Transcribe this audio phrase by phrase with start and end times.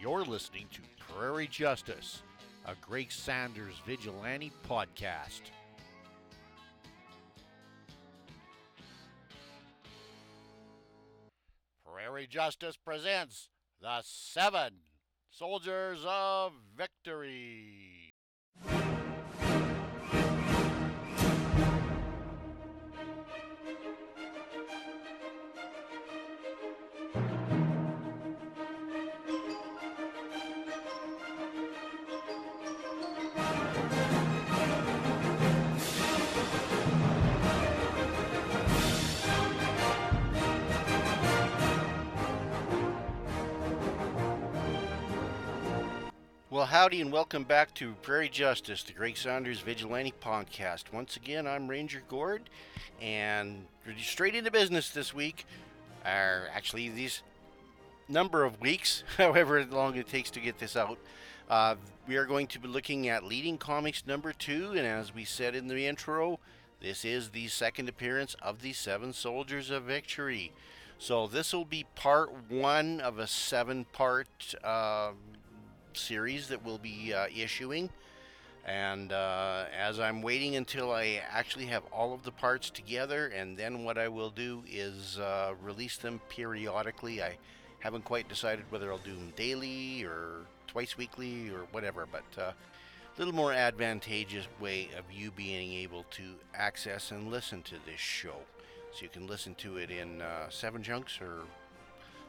[0.00, 0.80] You're listening to
[1.12, 2.22] Prairie Justice,
[2.66, 5.40] a Greg Saunders vigilante podcast.
[11.84, 13.48] Prairie Justice presents
[13.82, 14.74] the Seven
[15.30, 17.97] Soldiers of Victory.
[46.68, 50.92] Howdy, and welcome back to Prairie Justice, the Greg Saunders Vigilante Podcast.
[50.92, 52.42] Once again, I'm Ranger Gord,
[53.00, 53.64] and
[54.02, 55.46] straight into business this week.
[56.04, 57.22] Or actually, these
[58.06, 60.98] number of weeks, however long it takes to get this out.
[61.48, 65.24] Uh, we are going to be looking at Leading Comics number two, and as we
[65.24, 66.38] said in the intro,
[66.82, 70.52] this is the second appearance of the Seven Soldiers of Victory.
[70.98, 74.54] So this will be part one of a seven-part.
[74.62, 75.12] Uh,
[75.98, 77.90] series that we'll be uh, issuing.
[78.66, 83.56] And uh, as I'm waiting until I actually have all of the parts together, and
[83.56, 87.22] then what I will do is uh, release them periodically.
[87.22, 87.38] I
[87.80, 92.54] haven't quite decided whether I'll do them daily or twice weekly or whatever, but a
[93.18, 96.22] little more advantageous way of you being able to
[96.54, 98.36] access and listen to this show.
[98.92, 101.42] So you can listen to it in uh, seven chunks or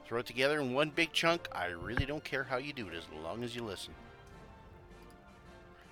[0.09, 1.47] Throw it together in one big chunk.
[1.53, 3.93] I really don't care how you do it as long as you listen.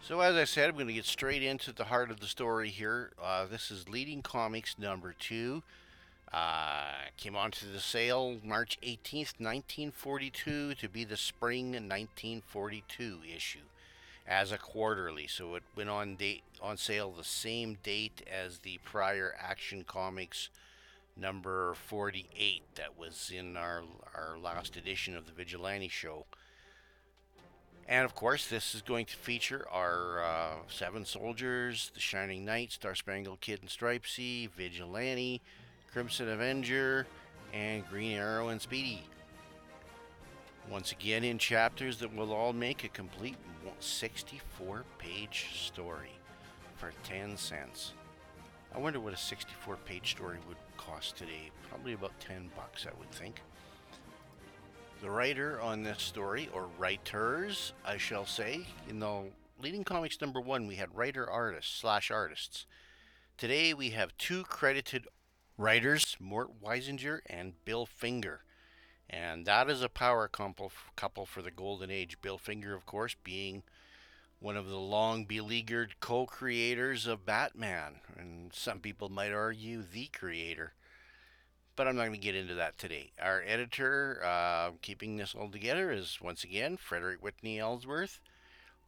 [0.01, 2.69] So, as I said, I'm going to get straight into the heart of the story
[2.69, 3.11] here.
[3.23, 5.61] Uh, this is Leading Comics number two.
[6.33, 13.59] Uh, came onto the sale March 18th, 1942, to be the spring 1942 issue
[14.27, 15.27] as a quarterly.
[15.27, 20.49] So it went on date on sale the same date as the prior Action Comics
[21.19, 23.83] number 48 that was in our,
[24.15, 26.25] our last edition of the Vigilante Show.
[27.87, 32.71] And of course, this is going to feature our uh, Seven Soldiers, The Shining Knight,
[32.71, 35.41] Star Spangled Kid and Stripesy, Vigilante,
[35.91, 37.07] Crimson Avenger,
[37.53, 39.03] and Green Arrow and Speedy.
[40.69, 43.37] Once again, in chapters that will all make a complete
[43.79, 46.11] 64 page story
[46.75, 47.93] for 10 cents.
[48.75, 51.51] I wonder what a 64 page story would cost today.
[51.69, 53.41] Probably about 10 bucks, I would think.
[55.01, 59.25] The writer on this story, or writers, I shall say, in the
[59.61, 62.65] leading comics number one, we had writer artists slash artists.
[63.37, 65.07] Today we have two credited
[65.57, 68.41] writers, Mort Weisinger and Bill Finger.
[69.09, 72.19] And that is a power couple, couple for the Golden Age.
[72.21, 73.63] Bill Finger, of course, being
[74.39, 80.07] one of the long beleaguered co creators of Batman, and some people might argue the
[80.07, 80.73] creator.
[81.75, 83.11] But I'm not going to get into that today.
[83.21, 88.19] Our editor, uh, keeping this all together, is once again Frederick Whitney Ellsworth.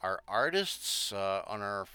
[0.01, 1.85] Our artists uh, on our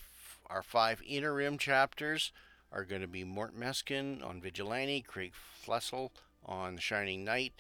[0.51, 2.31] our five interim chapters
[2.71, 6.13] are going to be Mort Meskin on Vigilante, Creig Flessel
[6.45, 7.55] on Shining Knight,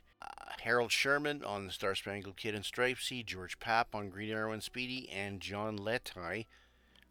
[0.63, 4.63] Harold Sherman on the Star Spangled Kid and Stripesy, George Papp on Green Arrow and
[4.63, 6.47] Speedy, and John Letai,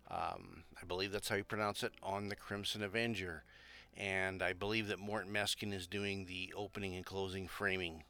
[0.10, 3.44] um, I believe that's how you pronounce it, on the Crimson Avenger.
[3.96, 8.04] And I believe that Mort Meskin is doing the opening and closing framing.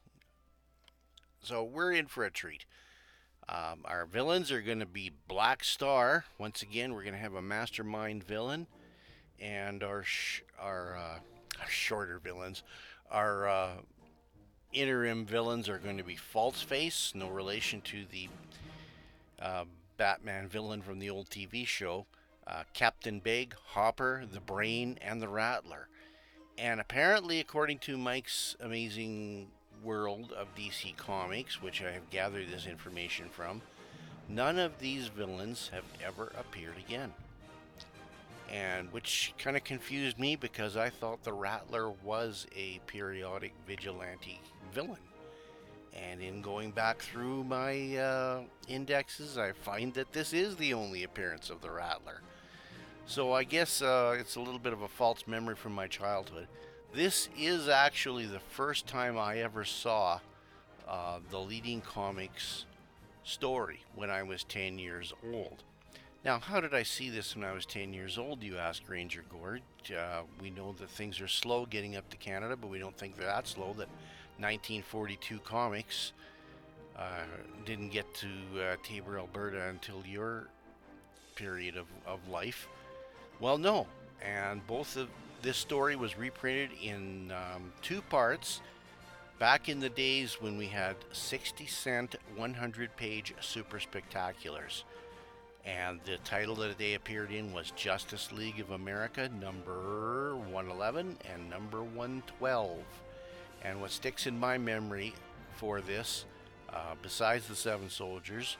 [1.42, 2.66] So we're in for a treat.
[3.50, 6.24] Um, our villains are going to be Black Star.
[6.38, 8.68] Once again, we're going to have a mastermind villain,
[9.40, 11.19] and our sh- our, uh,
[11.62, 12.63] our shorter villains,
[13.12, 13.72] are uh,
[14.74, 18.28] interim villains are going to be False Face, no relation to the
[19.42, 19.66] uh,
[19.98, 22.06] Batman villain from the old TV show,
[22.48, 25.88] uh, Captain Big, Hopper, the Brain, and the Rattler.
[26.58, 29.48] And apparently, according to Mike's amazing
[29.84, 33.62] world of DC Comics, which I have gathered this information from,
[34.30, 37.14] none of these villains have ever appeared again.
[38.52, 44.40] And which kind of confused me because I thought the Rattler was a periodic vigilante
[44.74, 44.98] villain.
[45.96, 51.04] And in going back through my uh, indexes, I find that this is the only
[51.04, 52.22] appearance of the Rattler.
[53.06, 56.48] So I guess uh, it's a little bit of a false memory from my childhood.
[56.94, 60.20] This is actually the first time I ever saw
[60.88, 62.66] uh, the leading comics
[63.24, 65.64] story when I was 10 years old.
[66.26, 69.26] Now, how did I see this when I was 10 years old, you ask Ranger
[69.30, 69.62] Gord?
[69.92, 73.18] Uh, we know that things are slow getting up to Canada, but we don't think
[73.18, 73.90] they're that slow, that
[74.38, 76.12] 1942 comics
[76.97, 77.24] uh,
[77.65, 78.27] didn't get to
[78.59, 80.47] uh, Taber, Alberta until your
[81.35, 82.68] period of, of life.
[83.39, 83.88] Well, no.
[84.21, 85.09] And both of
[85.41, 88.62] this story was reprinted in um, two parts
[89.39, 94.83] back in the days when we had 60 cent 100 page super spectaculars.
[95.65, 101.50] And the title that they appeared in was Justice League of America number 111 and
[101.50, 102.77] number 112.
[103.63, 105.13] And what sticks in my memory
[105.56, 106.25] for this,
[106.69, 108.57] uh, besides the Seven Soldiers,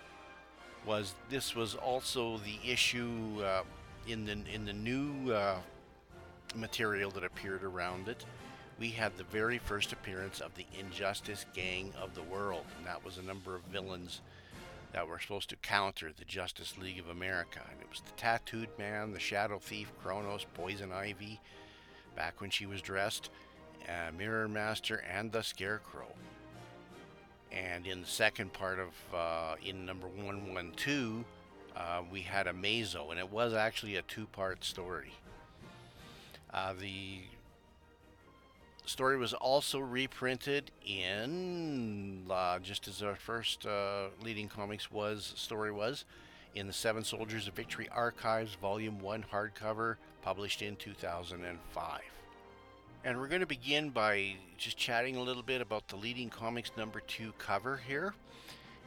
[0.86, 3.64] was this was also the issue uh,
[4.08, 5.58] in the in the new uh,
[6.56, 8.26] material that appeared around it.
[8.80, 13.06] We had the very first appearance of the Injustice Gang of the World, and that
[13.06, 14.22] was a number of villains
[14.94, 17.62] that were supposed to counter the Justice League of America.
[17.72, 21.40] And it was the Tattooed Man, the Shadow Thief, Chronos, Poison Ivy,
[22.16, 23.30] back when she was dressed,
[23.88, 26.08] uh, Mirror Master, and the Scarecrow.
[27.52, 31.24] And in the second part of, uh, in number 112,
[31.76, 35.14] uh, we had Amazo, and it was actually a two part story.
[36.54, 37.22] Uh, the
[38.86, 43.66] story was also reprinted in, uh, just as our first
[44.22, 46.06] leading comics was, story was,
[46.56, 52.02] in the Seven Soldiers of Victory Archives, Volume 1 hardcover, published in 2005.
[53.06, 56.72] And we're going to begin by just chatting a little bit about the leading comics
[56.78, 58.14] number two cover here.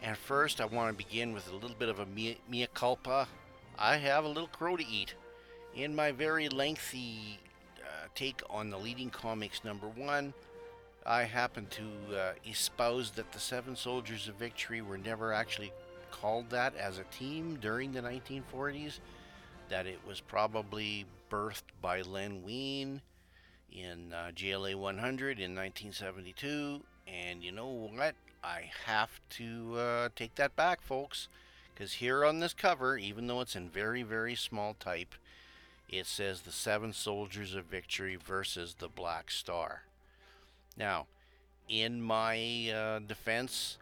[0.03, 3.29] And first, I want to begin with a little bit of a mea, mea culpa.
[3.79, 5.15] I have a little crow to eat.
[5.75, 7.39] In my very lengthy
[7.83, 10.33] uh, take on the leading comics number one,
[11.05, 15.75] I happen to uh, espouse that the Seven Soldiers of Victory were never actually
[16.11, 19.01] called that as a team during the 1940s,
[19.69, 23.03] that it was probably birthed by Len Wein
[23.73, 26.81] in uh, JLA 100 in 1972.
[27.07, 28.15] And you know what?
[28.43, 31.29] I have to uh, take that back, folks.
[31.75, 35.15] Because here on this cover, even though it's in very, very small type,
[35.89, 39.83] it says the Seven Soldiers of Victory versus the Black Star.
[40.77, 41.07] Now,
[41.69, 43.79] in my uh, defense,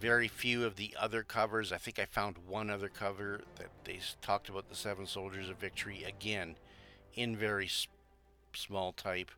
[0.00, 4.00] very few of the other covers, I think I found one other cover that they
[4.22, 6.56] talked about the Seven Soldiers of Victory again
[7.14, 7.68] in very
[8.58, 9.30] small type,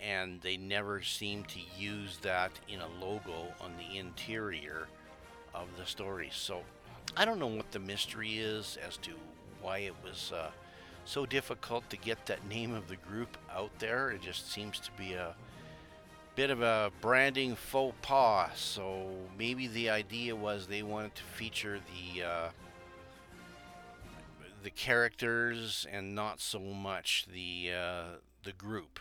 [0.00, 4.88] and they never seem to use that in a logo on the interior
[5.54, 6.30] of the story.
[6.32, 6.62] So
[7.16, 9.12] I don't know what the mystery is as to
[9.60, 10.50] why it was uh,
[11.04, 14.10] so difficult to get that name of the group out there.
[14.10, 15.34] It just seems to be a
[16.34, 18.50] bit of a branding faux pas.
[18.54, 22.48] So maybe the idea was they wanted to feature the uh,
[24.62, 28.04] the characters and not so much the uh,
[28.44, 29.00] the group.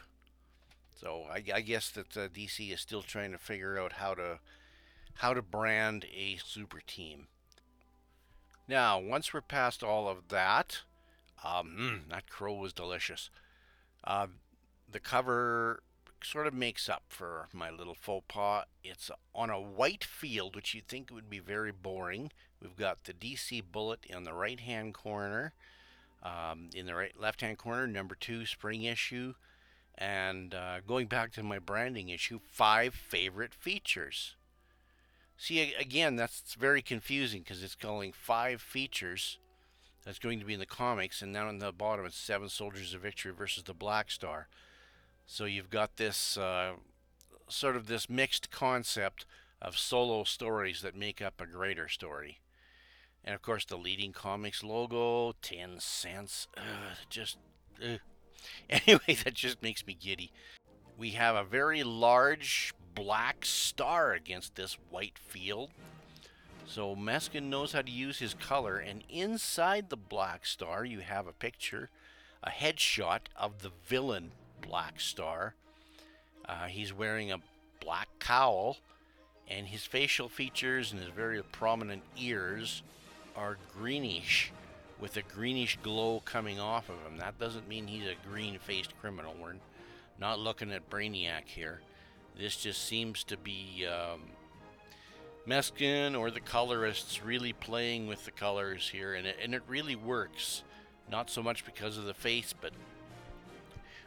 [0.96, 4.40] So I, I guess that uh, DC is still trying to figure out how to
[5.16, 7.28] how to brand a super team.
[8.68, 10.82] Now, once we're past all of that,
[11.44, 13.30] um, mm, that crow was delicious.
[14.04, 14.28] Uh,
[14.90, 15.84] the cover
[16.24, 18.66] sort of makes up for my little faux pas.
[18.84, 22.32] It's on a white field, which you'd think would be very boring.
[22.62, 25.54] We've got the DC bullet in the right hand corner.
[26.24, 29.34] Um, in the right left hand corner, number two spring issue.
[29.98, 34.36] And uh, going back to my branding issue, five favorite features.
[35.38, 39.38] See, again, that's very confusing because it's calling five features
[40.06, 42.94] that's going to be in the comics, and now on the bottom it's Seven Soldiers
[42.94, 44.48] of Victory versus the Black Star.
[45.26, 46.74] So you've got this uh,
[47.48, 49.26] sort of this mixed concept
[49.62, 52.40] of solo stories that make up a greater story.
[53.26, 56.48] And of course, the leading comics logo, 10 cents.
[56.58, 57.38] Ugh, just.
[57.84, 58.00] Ugh.
[58.70, 60.30] Anyway, that just makes me giddy.
[60.98, 65.70] We have a very large black star against this white field.
[66.66, 71.26] So Meskin knows how to use his color, and inside the black star, you have
[71.26, 71.90] a picture,
[72.44, 75.56] a headshot of the villain Black Star.
[76.48, 77.40] Uh, he's wearing a
[77.80, 78.78] black cowl,
[79.48, 82.82] and his facial features and his very prominent ears
[83.36, 84.52] are greenish,
[85.00, 87.18] with a greenish glow coming off of him.
[87.18, 89.36] That doesn't mean he's a green faced criminal.
[89.42, 89.56] We're
[90.20, 91.82] not looking at Brainiac here.
[92.38, 94.22] This just seems to be um,
[95.48, 99.96] Meskin or the colorists really playing with the colors here, and it, and it really
[99.96, 100.64] works.
[101.12, 102.72] Not so much because of the face, but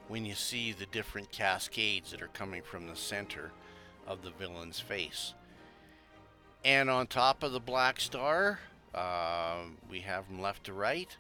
[0.09, 3.51] when you see the different cascades that are coming from the center
[4.07, 5.35] of the villain's face.
[6.65, 8.61] And on top of the Black Star,
[8.97, 9.59] uh,
[9.91, 11.15] we have from left to right.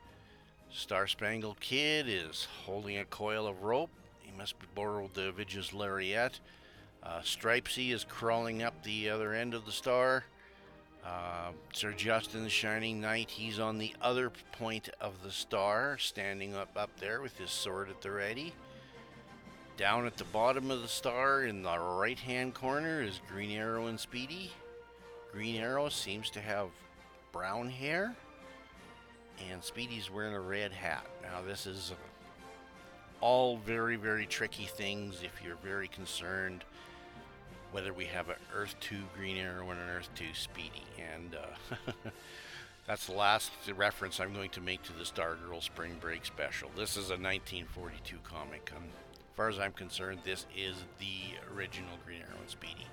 [0.70, 3.90] Star Spangled Kid is holding a coil of rope.
[4.20, 6.40] He must be borrowed the Vigia's lariat.
[7.02, 10.24] Uh, Stripesy is crawling up the other end of the star.
[11.04, 16.56] Uh, Sir Justin the Shining Knight, he's on the other point of the star, standing
[16.56, 18.52] up up there with his sword at the ready.
[19.76, 23.86] Down at the bottom of the star in the right hand corner is Green Arrow
[23.86, 24.50] and Speedy.
[25.30, 26.70] Green Arrow seems to have
[27.36, 28.16] brown hair,
[29.50, 31.06] and Speedy's wearing a red hat.
[31.22, 31.92] Now, this is
[33.20, 36.64] all very, very tricky things if you're very concerned
[37.72, 40.82] whether we have an Earth 2 Green Arrow and an Earth 2 Speedy.
[41.14, 41.92] And uh,
[42.86, 46.70] that's the last reference I'm going to make to the Stargirl Spring Break special.
[46.74, 48.72] This is a 1942 comic.
[48.74, 52.86] Um, as far as I'm concerned, this is the original Green Arrow and Speedy.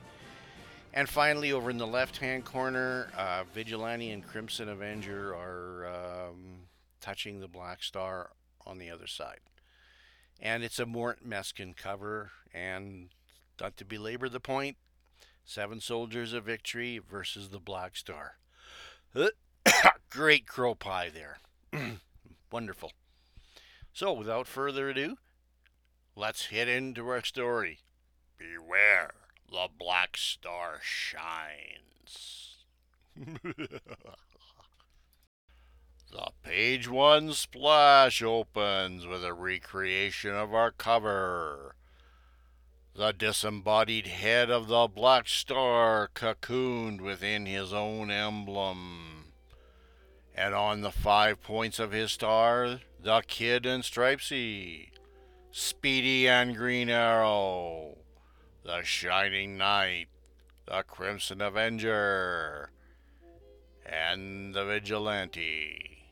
[0.95, 6.67] And finally, over in the left hand corner, uh, Vigilante and Crimson Avenger are um,
[7.01, 8.29] touching the Black Star
[8.67, 9.39] on the other side.
[10.39, 12.31] And it's a Mort Meskin cover.
[12.53, 13.09] And
[13.59, 14.77] not to belabor the point,
[15.43, 18.37] Seven Soldiers of Victory versus the Black Star.
[20.11, 21.39] Great crow pie there.
[22.51, 22.91] Wonderful.
[23.93, 25.17] So, without further ado,
[26.15, 27.79] let's head into our story.
[28.37, 29.13] Beware
[29.53, 32.57] the Black Star shines.
[33.15, 33.79] the
[36.41, 41.75] page one splash opens with a recreation of our cover.
[42.95, 49.33] The disembodied head of the Black Star cocooned within his own emblem.
[50.33, 54.89] And on the five points of his star, the Kid and Stripesy,
[55.51, 57.97] Speedy and Green Arrow,
[58.63, 60.07] the Shining Knight,
[60.65, 62.71] the Crimson Avenger,
[63.85, 66.05] and the Vigilante.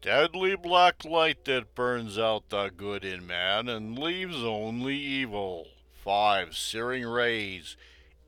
[0.00, 5.66] Deadly black light that burns out the good in man and leaves only evil.
[5.92, 7.76] Five searing rays,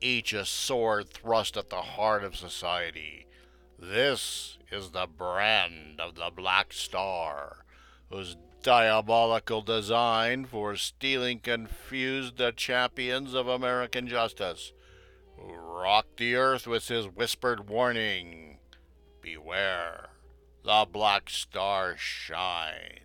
[0.01, 3.25] each a sword thrust at the heart of society.
[3.79, 7.65] This is the brand of the Black Star,
[8.11, 14.71] whose diabolical design for stealing confused the champions of American justice,
[15.37, 18.59] who rocked the earth with his whispered warning
[19.21, 20.09] Beware,
[20.63, 23.01] the Black Star shines.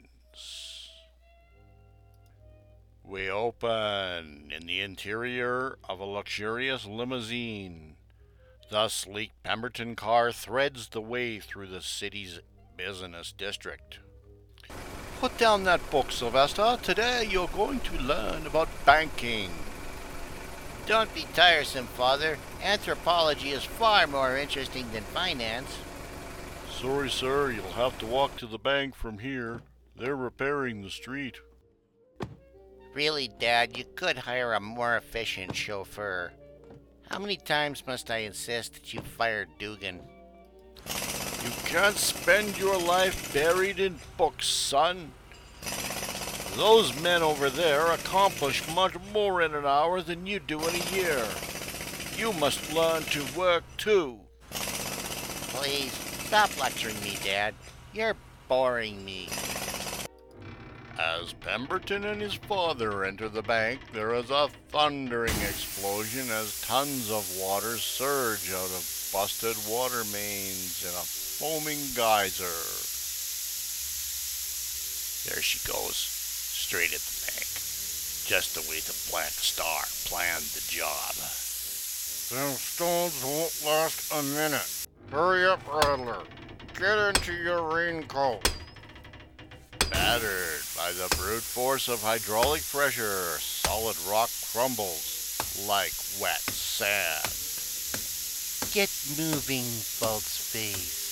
[3.02, 7.96] We open in the interior of a luxurious limousine.
[8.68, 12.40] The sleek Pemberton car threads the way through the city's
[12.76, 14.00] business district.
[15.20, 16.78] Put down that book, Sylvester.
[16.82, 19.50] Today you're going to learn about banking.
[20.86, 22.36] Don't be tiresome, Father.
[22.62, 25.78] Anthropology is far more interesting than finance.
[26.70, 29.62] Sorry, sir, you'll have to walk to the bank from here.
[29.96, 31.36] They're repairing the street.
[32.92, 36.32] Really, Dad, you could hire a more efficient chauffeur.
[37.10, 40.00] How many times must I insist that you fire Dugan?
[41.44, 45.12] You can't spend your life buried in books, son.
[46.56, 50.94] Those men over there accomplish much more in an hour than you do in a
[50.94, 51.26] year.
[52.16, 54.18] You must learn to work too.
[54.50, 55.92] Please,
[56.26, 57.54] stop lecturing me, Dad.
[57.92, 58.16] You're
[58.48, 59.28] boring me.
[60.98, 67.10] As Pemberton and his father enter the bank, there is a thundering explosion as tons
[67.10, 72.48] of water surge out of busted water mains in a foaming geyser.
[75.28, 77.44] There she goes, straight at the bank,
[78.24, 81.12] just the way the Black Star planned the job.
[82.32, 84.86] Them stones won't last a minute.
[85.10, 86.24] Hurry up, Rattler.
[86.78, 88.50] Get into your raincoat.
[89.90, 95.38] Battered by the brute force of hydraulic pressure, solid rock crumbles
[95.68, 97.28] like wet sand.
[98.72, 101.05] Get moving, False Face.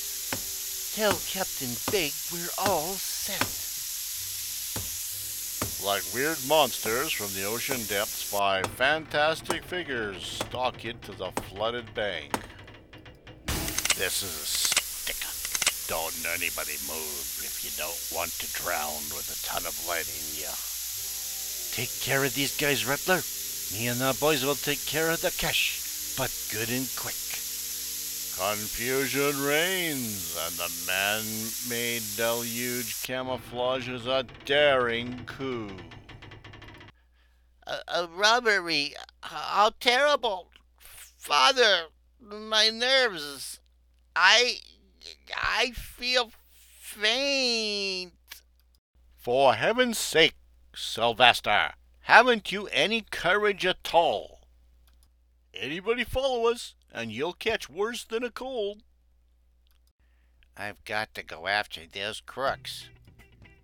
[0.94, 3.42] Tell Captain Big we're all set.
[5.84, 12.38] Like weird monsters from the ocean depths, five fantastic figures stalk into the flooded bank.
[13.98, 15.34] This is a sticker.
[15.90, 20.46] Don't anybody move if you don't want to drown with a ton of lead in
[20.46, 20.54] ya.
[21.74, 23.20] Take care of these guys, Rattler.
[23.72, 27.23] Me and the boys will take care of the cash, but good and quick.
[28.36, 35.70] Confusion reigns, and the man-made deluge camouflages a daring coup.
[37.66, 38.94] A, a robbery.
[39.22, 40.48] How terrible.
[40.78, 41.86] Father,
[42.20, 43.60] my nerves.
[44.16, 44.58] I.
[45.36, 46.32] I feel
[46.80, 48.12] faint.
[49.16, 50.34] For heaven's sake,
[50.74, 54.34] Sylvester, haven't you any courage at all?
[55.56, 58.82] anybody follow us, and you'll catch worse than a cold.
[60.56, 62.88] I've got to go after those crooks.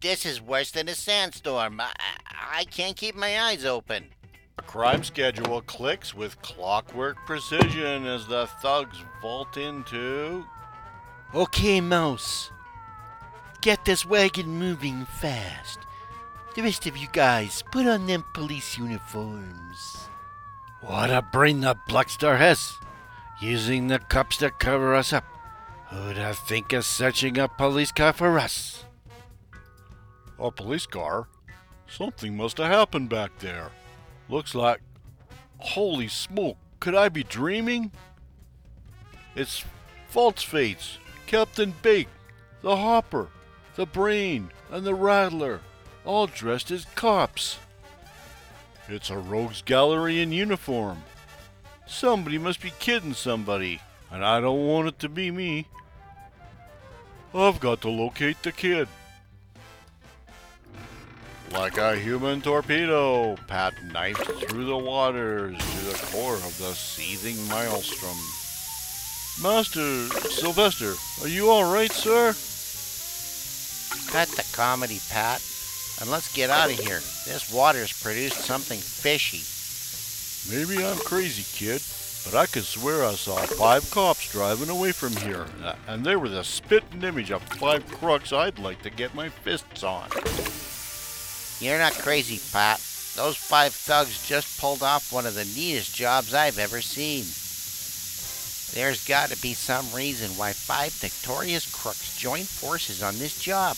[0.00, 1.80] This is worse than a sandstorm.
[1.80, 1.92] I,
[2.26, 4.06] I can't keep my eyes open.
[4.56, 10.44] The crime schedule clicks with clockwork precision as the thugs vault into.
[11.34, 12.50] Okay, Mouse.
[13.62, 15.78] Get this wagon moving fast.
[16.56, 20.08] The rest of you guys, put on them police uniforms.
[20.80, 22.72] What a brain that Blackstar has!
[23.40, 25.25] Using the cops to cover us up.
[25.88, 28.85] Who'd have think of searching a police car for us?
[30.38, 31.26] A police car?
[31.88, 33.70] Something must have happened back there.
[34.28, 34.80] Looks like.
[35.59, 37.92] Holy smoke, could I be dreaming?
[39.35, 39.64] It's
[40.09, 42.09] False Face, Captain Bake,
[42.62, 43.28] the Hopper,
[43.76, 45.61] the Brain, and the Rattler,
[46.04, 47.59] all dressed as cops.
[48.88, 51.02] It's a rogues gallery in uniform.
[51.90, 53.80] Somebody must be kidding somebody,
[54.12, 55.66] and I don't want it to be me.
[57.35, 58.87] I've got to locate the kid.
[61.50, 67.37] Like a human torpedo, Pat knifed through the waters to the core of the seething
[67.49, 68.16] maelstrom.
[69.42, 72.28] Master Sylvester, are you all right, sir?
[74.12, 75.42] Cut the comedy, Pat,
[76.00, 77.00] and let's get out of here.
[77.26, 79.42] This water's produced something fishy.
[80.49, 81.82] Maybe I'm crazy, kid,
[82.25, 86.16] but I could swear I saw five cops driving away from here, uh, and they
[86.16, 90.09] were the spitting image of five crooks I'd like to get my fists on.
[91.61, 92.78] You're not crazy, Pat.
[93.16, 97.25] Those five thugs just pulled off one of the neatest jobs I've ever seen.
[98.73, 103.73] There's got to be some reason why five victorious crooks joined forces on this job.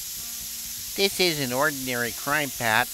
[0.94, 2.88] This is an ordinary crime, Pat,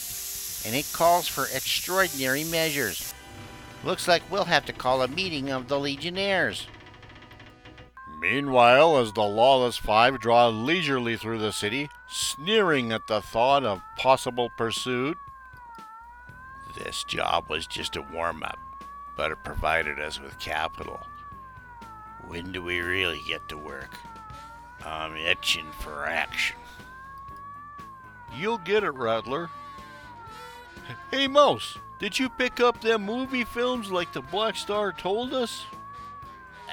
[0.65, 3.13] and it calls for extraordinary measures.
[3.85, 6.67] Looks like we'll have to call a meeting of the Legionnaires.
[8.21, 13.81] Meanwhile, as the lawless five draw leisurely through the city, sneering at the thought of
[13.97, 15.17] possible pursuit,
[16.77, 18.59] This job was just a warm up,
[19.17, 21.01] but it provided us with capital.
[22.27, 23.97] When do we really get to work?
[24.85, 26.57] I'm itching for action.
[28.37, 29.51] you'll get it, Rattler.
[31.11, 35.67] Hey, Mouse, did you pick up them movie films like the Black Star told us?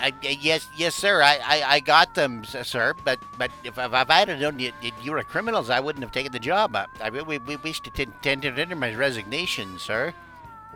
[0.02, 1.22] Uh, yes, yes, sir.
[1.22, 2.94] I, I, I got them, sir.
[3.04, 6.32] But but if, if I'd have known you, you were criminals, I wouldn't have taken
[6.32, 6.76] the job.
[6.76, 10.14] I, I we, we wish to t- tender tender my resignation, sir.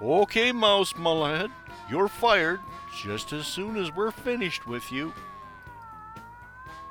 [0.02, 1.52] Okay, Mouse, my lad,
[1.90, 2.62] you're fired
[2.96, 5.14] just as soon as we're finished with you.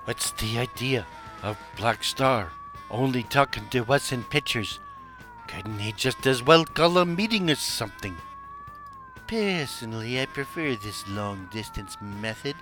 [0.04, 1.06] What's the idea
[1.42, 2.52] of Black Star
[2.90, 4.80] only talking to us in pictures?
[5.48, 8.14] Couldn't he just as well call a meeting or something?
[9.26, 12.54] Personally, I prefer this long distance method.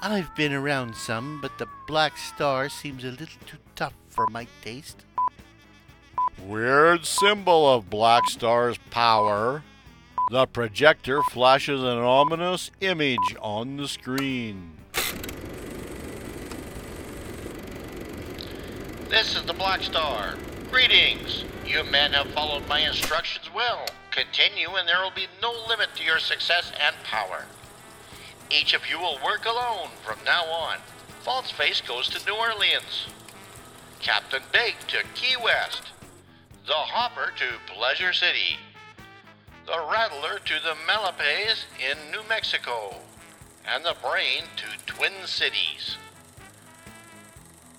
[0.00, 4.46] I've been around some, but the Black Star seems a little too tough for my
[4.62, 5.04] taste.
[6.44, 9.62] Weird symbol of Black Star's power.
[10.30, 14.72] The projector flashes an ominous image on the screen.
[19.08, 20.36] This is the Black Star.
[20.72, 21.44] Greetings.
[21.66, 23.84] You men have followed my instructions well.
[24.10, 27.44] Continue, and there will be no limit to your success and power.
[28.50, 30.78] Each of you will work alone from now on.
[31.22, 33.06] Falseface goes to New Orleans.
[34.00, 35.90] Captain Bake to Key West.
[36.66, 38.56] The Hopper to Pleasure City.
[39.66, 42.94] The Rattler to the Malapes in New Mexico.
[43.66, 45.98] And the Brain to Twin Cities.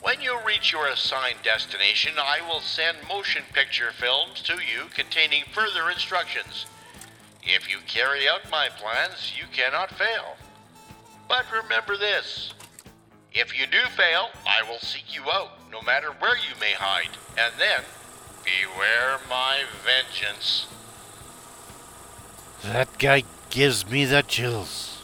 [0.04, 5.46] When you reach your assigned destination, I will send motion picture films to you containing
[5.54, 6.66] further instructions.
[7.42, 10.36] If you carry out my plans, you cannot fail.
[11.30, 12.54] But remember this
[13.34, 17.18] if you do fail, I will seek you out, no matter where you may hide,
[17.38, 17.84] and then
[18.44, 20.68] beware my vengeance.
[22.62, 25.02] That guy gives me the chills.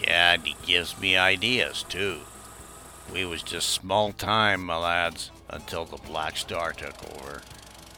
[0.00, 2.20] Yeah, and he gives me ideas, too.
[3.12, 7.42] We was just small time, my lads, until the Black Star took over.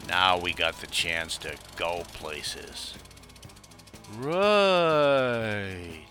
[0.09, 2.95] Now we got the chance to go places.
[4.17, 6.07] Right.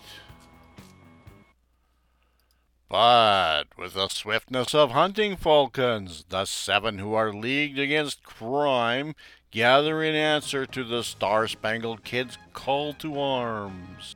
[2.88, 9.14] But with the swiftness of hunting falcons, the seven who are leagued against crime
[9.50, 14.14] gather in answer to the Star Spangled Kid's call to arms.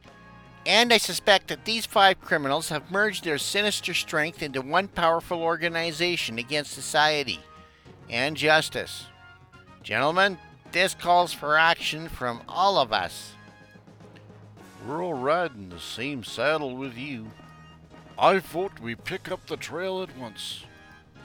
[0.66, 5.40] And I suspect that these five criminals have merged their sinister strength into one powerful
[5.40, 7.38] organization against society
[8.11, 9.07] and justice.
[9.85, 10.38] Gentlemen,
[10.72, 13.33] this calls for action from all of us.
[14.85, 17.31] We're all riding the same saddle with you.
[18.18, 20.64] I vote we pick up the trail at once.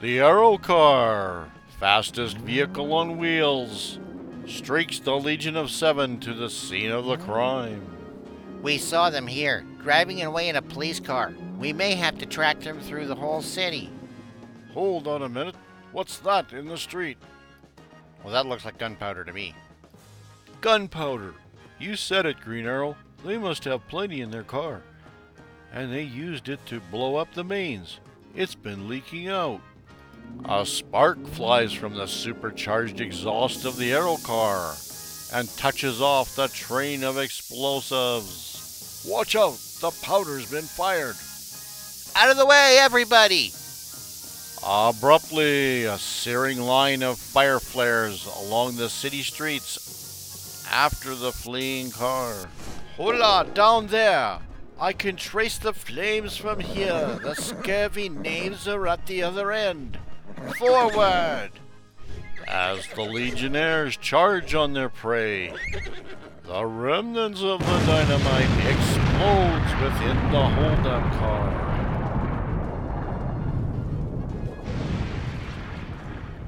[0.00, 1.50] The Arrow Car,
[1.80, 3.98] fastest vehicle on wheels,
[4.46, 8.01] streaks the Legion of Seven to the scene of the crime.
[8.62, 11.32] We saw them here, driving away in a police car.
[11.58, 13.90] We may have to track them through the whole city.
[14.72, 15.56] Hold on a minute.
[15.90, 17.18] What's that in the street?
[18.22, 19.54] Well, that looks like gunpowder to me.
[20.60, 21.34] Gunpowder.
[21.80, 22.96] You said it, Green Arrow.
[23.24, 24.82] They must have plenty in their car.
[25.72, 27.98] And they used it to blow up the mains.
[28.36, 29.60] It's been leaking out.
[30.44, 34.74] A spark flies from the supercharged exhaust of the Arrow car
[35.32, 38.51] and touches off the train of explosives.
[39.04, 39.58] Watch out!
[39.80, 41.16] The powder's been fired.
[42.14, 43.52] Out of the way, everybody!
[44.64, 52.48] Abruptly, a searing line of fire flares along the city streets after the fleeing car.
[52.96, 54.38] Hola, down there!
[54.78, 57.18] I can trace the flames from here.
[57.22, 59.98] The scurvy knaves are at the other end.
[60.58, 61.50] Forward!
[62.46, 65.54] As the Legionnaires charge on their prey,
[66.52, 71.48] the remnants of the dynamite explodes within the holdup car.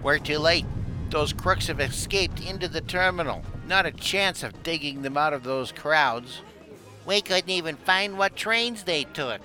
[0.03, 0.67] We're too late.
[1.09, 3.45] Those crooks have escaped into the terminal.
[3.67, 6.43] Not a chance of digging them out of those crowds.
[7.07, 9.41] We couldn't even find what trains they took.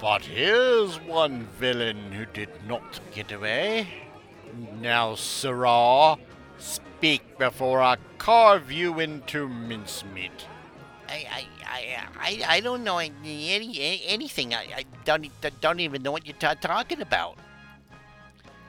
[0.00, 3.86] But here's one villain who did not get away.
[4.80, 6.16] Now, sirrah,
[6.98, 10.46] speak before I carve you into mincemeat.
[11.08, 14.52] I, I, I, I, don't know any, any anything.
[14.52, 15.28] I, I don't,
[15.60, 17.38] don't even know what you're ta- talking about.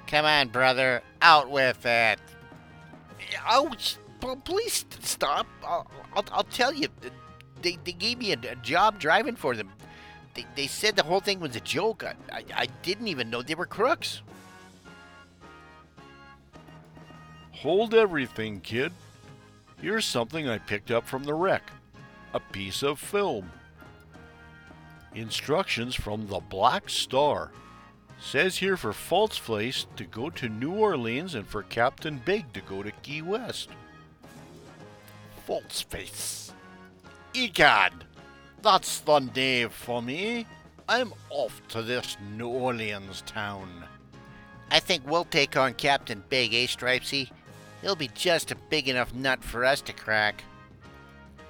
[0.05, 1.01] Come on, brother.
[1.23, 2.19] Out with it.
[3.47, 3.73] Oh,
[4.43, 5.47] please stop.
[5.65, 6.87] I'll, I'll, I'll tell you.
[7.63, 9.71] They, they gave me a, a job driving for them.
[10.35, 12.03] They, they said the whole thing was a joke.
[12.03, 14.21] I, I, I didn't even know they were crooks.
[17.61, 18.93] Hold everything, kid.
[19.81, 21.71] Here's something I picked up from the wreck
[22.33, 23.51] a piece of film.
[25.13, 27.51] Instructions from the Black Star.
[28.21, 32.61] Says here for False Face to go to New Orleans and for Captain Big to
[32.61, 33.69] go to Key West.
[35.45, 36.53] False face.
[37.33, 37.91] Egad,
[38.61, 40.45] that's the knave for me.
[40.87, 43.85] I'm off to this New Orleans town.
[44.71, 47.31] I think we'll take on Captain Big, eh, Stripesy?
[47.81, 50.43] He'll be just a big enough nut for us to crack.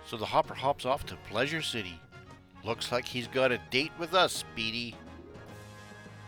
[0.06, 2.00] So the hopper hops off to Pleasure City.
[2.64, 4.96] Looks like he's got a date with us, Speedy.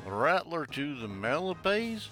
[0.06, 2.08] Rattler to the Malabays?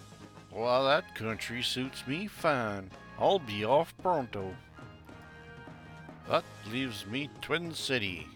[0.51, 2.89] Well, that country suits me fine.
[3.19, 4.55] I'll be off pronto.
[6.27, 8.27] That leaves me Twin City.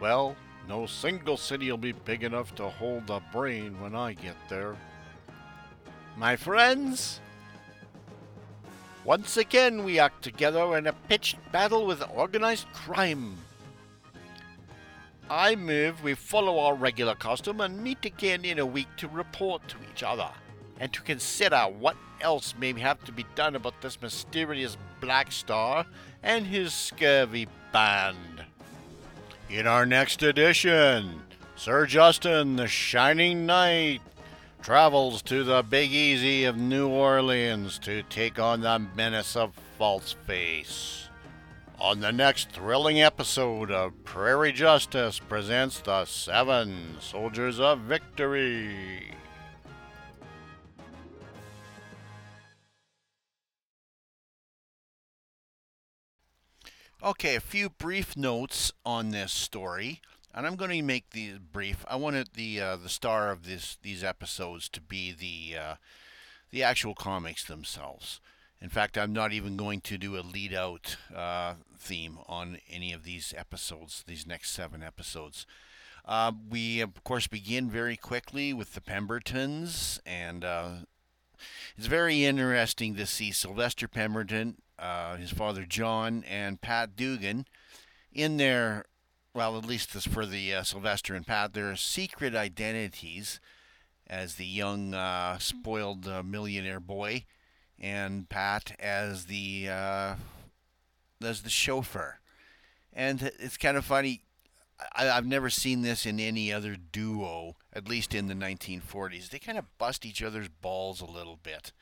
[0.00, 0.36] Well,
[0.68, 4.76] no single city'll be big enough to hold a brain when I get there.
[6.16, 7.20] My friends,
[9.04, 13.36] once again we act together in a pitched battle with organized crime.
[15.28, 19.66] I move we follow our regular custom and meet again in a week to report
[19.68, 20.28] to each other
[20.80, 25.86] and to consider what else may have to be done about this mysterious Black Star
[26.22, 28.44] and his scurvy band.
[29.48, 31.22] In our next edition,
[31.56, 34.00] Sir Justin, the Shining Knight,
[34.62, 40.12] travels to the Big Easy of New Orleans to take on the menace of False
[40.26, 41.08] Face.
[41.80, 49.14] On the next thrilling episode of Prairie Justice presents the Seven Soldiers of Victory.
[57.02, 60.02] Okay, a few brief notes on this story,
[60.34, 61.84] and I'm going to make these brief.
[61.88, 65.74] I wanted the uh, the star of this these episodes to be the uh,
[66.50, 68.20] the actual comics themselves.
[68.62, 72.92] In fact, I'm not even going to do a lead out uh, theme on any
[72.92, 75.46] of these episodes, these next seven episodes.
[76.04, 80.70] Uh, we, of course, begin very quickly with the Pembertons, and uh,
[81.76, 87.46] it's very interesting to see Sylvester Pemberton, uh, his father John, and Pat Dugan
[88.12, 88.84] in their,
[89.34, 93.40] well, at least this for the uh, Sylvester and Pat, their secret identities
[94.06, 97.24] as the young, uh, spoiled uh, millionaire boy
[97.78, 100.14] and Pat as the uh,
[101.22, 102.20] as the chauffeur.
[102.92, 104.22] And it's kind of funny.
[104.94, 109.30] I, I've never seen this in any other duo, at least in the 1940s.
[109.30, 111.72] They kind of bust each other's balls a little bit.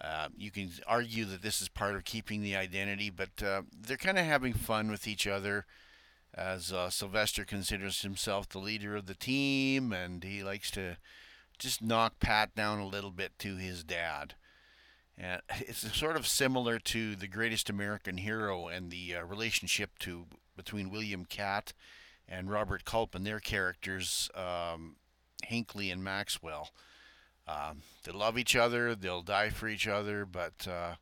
[0.00, 3.96] Uh, you can argue that this is part of keeping the identity, but uh, they're
[3.96, 5.66] kind of having fun with each other.
[6.34, 10.98] As uh, Sylvester considers himself the leader of the team, and he likes to
[11.58, 14.34] just knock Pat down a little bit to his dad.
[15.16, 20.26] And it's sort of similar to the Greatest American Hero and the uh, relationship to
[20.56, 21.72] between William Katt
[22.28, 24.96] and Robert Culp and their characters, um,
[25.48, 26.70] Hinkley and Maxwell.
[27.46, 30.96] Um, they love each other, they'll die for each other, but uh,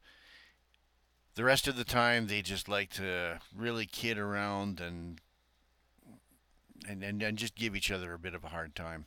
[1.37, 5.21] the rest of the time they just like to really kid around and
[6.89, 9.07] and, and, and just give each other a bit of a hard time.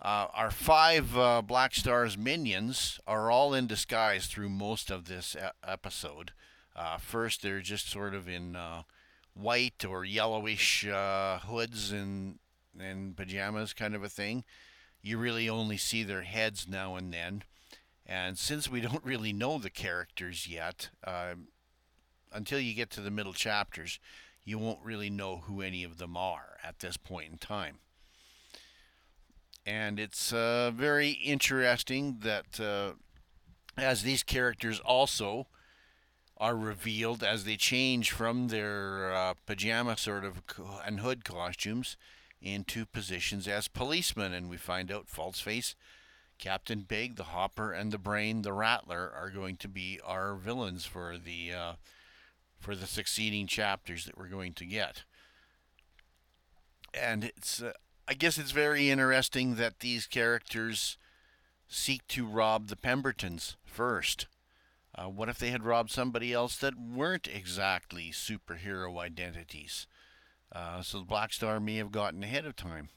[0.00, 5.36] Uh, our five uh, Black Stars minions are all in disguise through most of this
[5.36, 6.32] e- episode.
[6.74, 8.82] Uh, first, they're just sort of in uh,
[9.34, 12.38] white or yellowish uh, hoods and
[12.78, 14.44] and pajamas, kind of a thing.
[15.02, 17.42] You really only see their heads now and then.
[18.08, 21.48] And since we don't really know the characters yet, um,
[22.32, 23.98] until you get to the middle chapters,
[24.44, 27.78] you won't really know who any of them are at this point in time.
[29.66, 32.92] And it's uh, very interesting that uh,
[33.76, 35.48] as these characters also
[36.38, 40.42] are revealed as they change from their uh, pajama sort of
[40.86, 41.96] and hood costumes
[42.40, 45.74] into positions as policemen, and we find out Falseface,
[46.38, 50.84] Captain Big, the Hopper, and the Brain, the Rattler, are going to be our villains
[50.84, 51.72] for the uh,
[52.58, 55.02] for the succeeding chapters that we're going to get.
[56.94, 57.72] And it's uh,
[58.06, 60.96] I guess it's very interesting that these characters
[61.68, 64.26] seek to rob the Pembertons first.
[64.94, 69.86] Uh, what if they had robbed somebody else that weren't exactly superhero identities?
[70.50, 72.88] Uh, so the Black Star may have gotten ahead of time.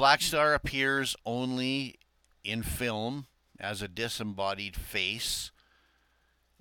[0.00, 1.96] Black Star appears only
[2.42, 3.26] in film
[3.60, 5.50] as a disembodied face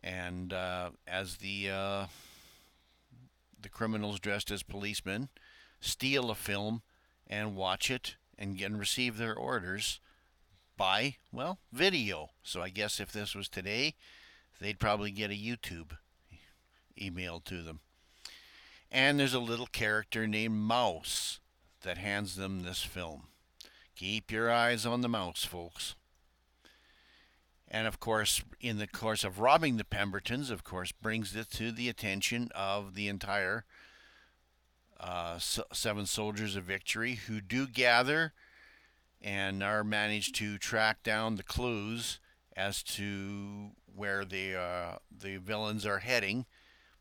[0.04, 2.06] and uh, as the uh,
[3.58, 5.30] the criminals dressed as policemen
[5.80, 6.82] steal a film
[7.28, 10.02] and watch it and, get and receive their orders
[10.76, 12.32] by, well, video.
[12.44, 13.96] So I guess if this was today,
[14.60, 15.92] they'd probably get a YouTube
[17.02, 17.80] emailed to them.
[18.92, 21.40] And there's a little character named Mouse
[21.84, 23.29] that hands them this film.
[24.00, 25.98] Keep your eyes on the mouse, folks.
[27.68, 31.74] And of course, in the course of robbing the Pembertons, of course, brings it to
[31.74, 33.66] the attention of the entire
[35.02, 38.32] uh, seven soldiers of victory who do gather
[39.22, 42.22] and are managed to track down the clues
[42.56, 46.46] as to where the uh, the villains are heading,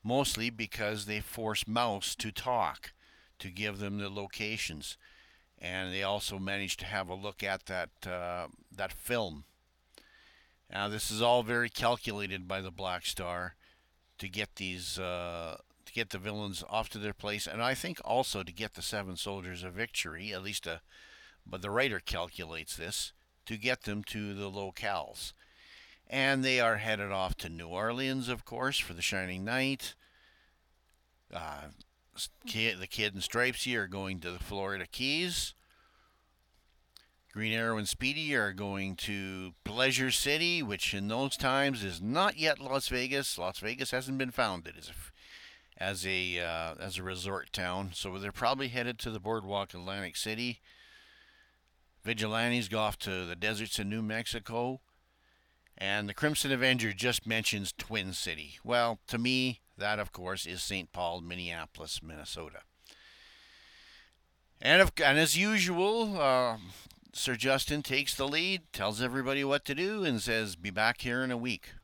[0.03, 2.93] mostly because they force Mouse to talk
[3.39, 4.99] to give them the locations,
[5.61, 9.44] and they also managed to have a look at that uh, that film.
[10.71, 13.55] Now this is all very calculated by the Black Star
[14.18, 18.01] to get these uh, to get the villains off to their place, and I think
[18.05, 20.79] also to get the Seven Soldiers a Victory, at least a, uh,
[21.47, 23.12] but the writer calculates this,
[23.47, 25.33] to get them to the locales.
[26.07, 29.94] And they are headed off to New Orleans, of course, for the Shining Knight.
[31.33, 31.68] Uh,
[32.46, 35.54] kid, the Kid and Stripesy are going to the Florida Keys.
[37.33, 42.37] Green Arrow and Speedy are going to Pleasure City, which in those times is not
[42.37, 43.38] yet Las Vegas.
[43.38, 44.92] Las Vegas hasn't been founded as a
[45.81, 47.90] as a uh, as a resort town.
[47.94, 50.61] So they're probably headed to the boardwalk Atlantic City.
[52.02, 54.81] Vigilantes go off to the deserts in New Mexico.
[55.76, 58.59] And the Crimson Avenger just mentions Twin City.
[58.64, 60.93] Well, to me, that of course is St.
[60.93, 62.61] Paul, Minneapolis, Minnesota.
[64.61, 66.57] And, and as usual, uh,
[67.12, 71.23] Sir Justin takes the lead, tells everybody what to do, and says, Be back here
[71.23, 71.75] in a week.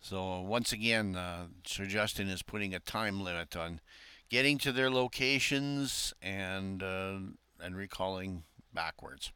[0.00, 3.80] So once again, uh, Sir Justin is putting a time limit on
[4.28, 7.18] getting to their locations and uh,
[7.60, 9.32] and recalling backwards.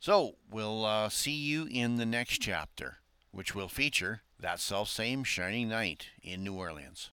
[0.00, 2.96] So we'll uh, see you in the next chapter,
[3.30, 7.10] which will feature that self same Shining Knight in New Orleans.